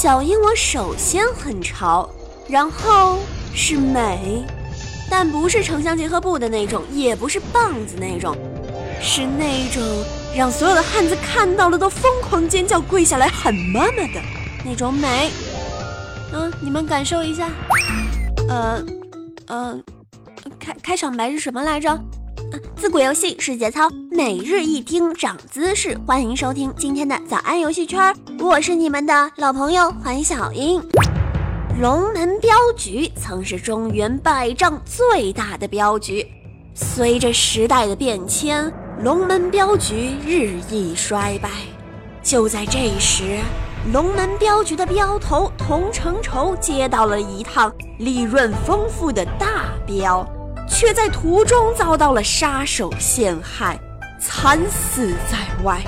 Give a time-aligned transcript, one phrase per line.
[0.00, 2.08] 小鹦鹉首先很潮，
[2.48, 3.18] 然后
[3.54, 4.46] 是美，
[5.10, 8.34] 但不是城乡结合部的那种，也不是棒子那种，
[8.98, 9.82] 是那种
[10.34, 14.22] 让所有的汉子看到了都疯狂尖叫、跪下来喊妈妈的
[14.64, 15.30] 那种美。
[16.32, 17.50] 嗯，你们感受一下。
[18.48, 18.82] 呃，
[19.48, 19.78] 呃，
[20.58, 22.02] 开开场白是什么来着？
[22.76, 25.96] 自古游戏是节操，每日一听长姿势。
[26.06, 30.82] 欢迎收听今天的早安游戏圈，我是你们的老朋友黄小英。
[31.80, 36.26] 龙门镖局曾是中原百丈最大的镖局，
[36.74, 41.50] 随着时代的变迁，龙门镖局日益衰败。
[42.22, 43.38] 就在这时，
[43.92, 50.26] 龙门镖局的镖头童承畴接到了一趟利润丰富的大镖。
[50.70, 53.78] 却在途中遭到了杀手陷害，
[54.20, 55.82] 惨死在外。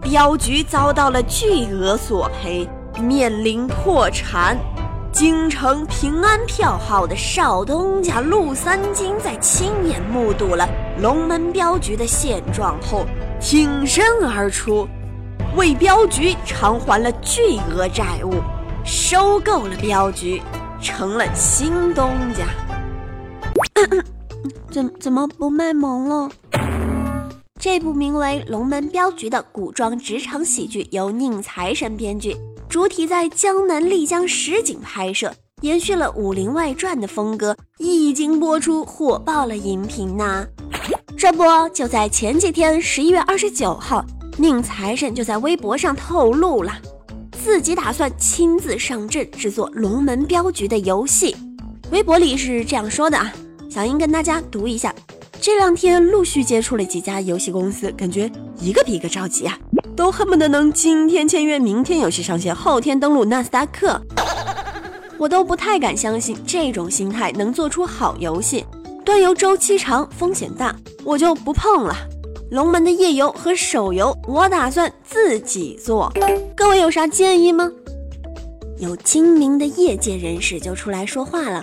[0.00, 2.68] 镖局遭到了巨额索赔，
[2.98, 4.56] 面临破产。
[5.12, 10.68] 京城平安票号的少东家陆三金在亲眼目睹了
[11.00, 13.06] 龙门镖局的现状后，
[13.40, 14.86] 挺身而出，
[15.56, 18.34] 为镖局偿还了巨额债务，
[18.84, 20.42] 收购了镖局，
[20.82, 22.44] 成了新东家。
[24.70, 26.30] 怎怎么不卖萌了？
[27.58, 32.36] 这部名为《龙门镖局》的古装职场喜剧由宁财神编剧，
[32.68, 40.46] 主体在江南丽江实景拍摄，延续了《武林外传》的风格，一经播出火爆了荧屏呐！
[41.16, 44.04] 这不就在前几天，十一月二十九号，
[44.36, 46.72] 宁财神就在微博上透露了，
[47.32, 51.34] 自己打算亲自上阵制作《龙门镖局》的游戏。
[51.90, 53.32] 微博里是这样说的啊。
[53.76, 54.94] 小英跟大家读一下，
[55.38, 59.58] 这两天陆续接触了几家游戏公司，感觉一个比一个着急啊，
[59.94, 64.00] 都恨不得能今天签约，明天游戏上线，后天登录纳斯达克。
[65.20, 68.64] 我都不太敢相信这种心态能做出好游戏，
[69.04, 70.74] 端游周期长，风险大，
[71.04, 71.94] 我就不碰了。
[72.50, 76.10] 龙门的页游和手游，我打算自己做，
[76.56, 77.70] 各位有啥建议吗？
[78.78, 81.62] 有精明的业界人士就出来说话了。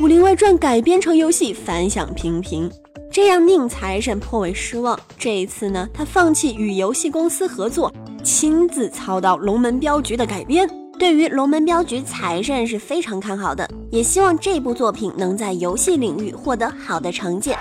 [0.00, 2.70] 武林外传》改编成游戏反响平平，
[3.12, 4.98] 这让宁财神颇为失望。
[5.18, 7.92] 这一次呢，他放弃与游戏公司合作，
[8.24, 10.66] 亲自操刀《龙门镖局》的改编。
[10.98, 17.54] 对于《龙门镖局》，财神是非常看好的，也希望这部作品能在游戏领域获得好的成绩。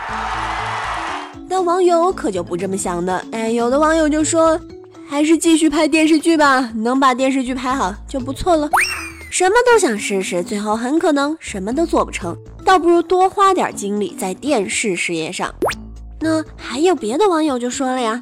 [1.50, 4.58] 但网友可就不这么想的，哎，有的网友就说，
[5.10, 8.70] 还是继续拍电视剧吧，能把电视剧拍好就不错了。
[9.30, 12.36] 什么都想试试，最后很可能什么都做不成，
[12.66, 15.54] 倒不如多花点精力在电视事业上。
[16.20, 18.20] 那还有别的网友就说了呀，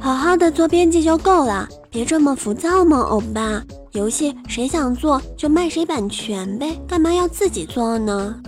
[0.00, 3.62] 好好的做编辑就够了，别这么浮躁嘛，欧巴。
[3.92, 8.38] 游戏谁想做就卖谁版权呗，干嘛要自己做呢？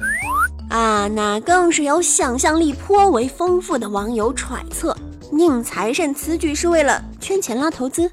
[0.69, 4.95] 啊，那更是有想象力颇为丰富的网友揣测，
[5.33, 8.11] 宁财神此举是为了圈钱拉投资，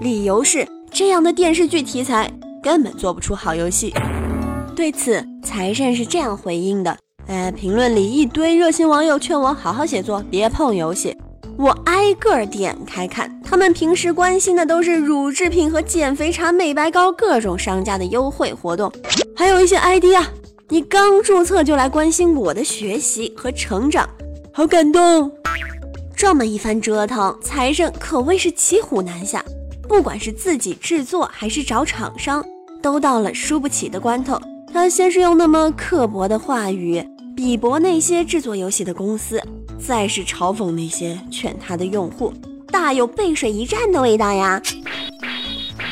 [0.00, 2.30] 理由是这样的电视剧题材。
[2.68, 3.94] 根本做不出好游戏。
[4.76, 6.94] 对此，财神是这样回应的
[7.26, 11.16] ：“呃，评论里一堆热心网友劝我好好写作，别碰游戏。
[11.56, 18.92] 我挨个点开看，他们平时关心的都是乳制品和减肥茶、美白膏各种商家的优惠活动，
[19.34, 20.28] 还有一些 ID 啊，
[20.68, 24.06] 你刚注册就来关心我的学习和成长，
[24.52, 25.32] 好感动。
[26.14, 29.42] 这么一番折腾，财神可谓是骑虎难下。”
[29.88, 32.44] 不管是自己制作还是找厂商，
[32.82, 34.40] 都到了输不起的关头。
[34.72, 37.02] 他先是用那么刻薄的话语
[37.36, 39.42] 鄙薄那些制作游戏的公司，
[39.78, 42.32] 再是嘲讽那些劝他的用户，
[42.68, 44.60] 大有背水一战的味道呀。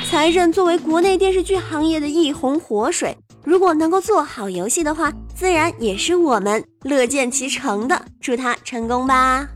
[0.09, 8.01] 财神作为国内电视剧行业的一泓活水，如果能够做好游戏的话，自然也是我们乐见其成的。
[8.21, 9.49] 祝他成功吧！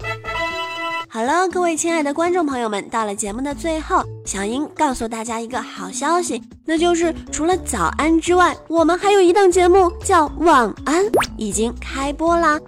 [1.13, 11.05] 好了，各位亲爱的观众朋友们，到了节目的最后，小英告诉大家一个好消息，那就是除了早安之外，我们还有一档节目叫晚安，
[11.37, 12.61] 已经开播啦。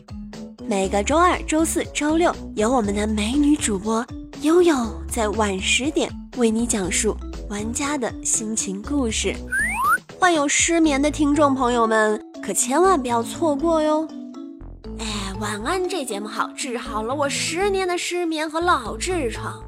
[0.66, 4.04] 每个周二、周四周六，有我们的美女主播
[4.40, 4.74] 悠悠
[5.08, 7.16] 在晚十点为你讲述
[7.48, 9.32] 玩家的心情故事。
[10.18, 14.08] 患有失眠的听众朋友们，可千万不要错过哟。
[14.98, 15.06] 哎
[15.42, 19.60] 晚安，这节目好，治好了我十年的失眠和老痔疮。